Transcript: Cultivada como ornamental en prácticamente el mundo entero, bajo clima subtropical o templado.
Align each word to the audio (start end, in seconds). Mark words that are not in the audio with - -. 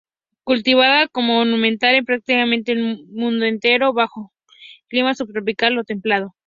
Cultivada 0.43 1.07
como 1.09 1.41
ornamental 1.41 1.93
en 1.93 2.05
prácticamente 2.05 2.71
el 2.71 3.05
mundo 3.09 3.45
entero, 3.45 3.93
bajo 3.93 4.33
clima 4.87 5.13
subtropical 5.13 5.77
o 5.77 5.83
templado. 5.83 6.35